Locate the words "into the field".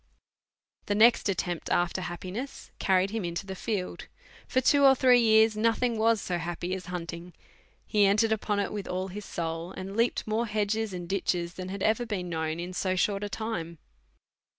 3.23-4.07